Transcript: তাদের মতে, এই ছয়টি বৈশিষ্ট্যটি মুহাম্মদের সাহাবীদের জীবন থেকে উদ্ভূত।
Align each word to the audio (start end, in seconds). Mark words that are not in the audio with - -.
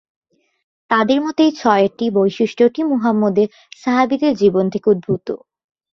তাদের 0.91 1.19
মতে, 1.21 1.41
এই 1.43 1.53
ছয়টি 1.57 2.05
বৈশিষ্ট্যটি 2.11 2.81
মুহাম্মদের 2.83 3.47
সাহাবীদের 3.77 4.33
জীবন 4.35 4.65
থেকে 4.69 4.87
উদ্ভূত। 4.89 5.27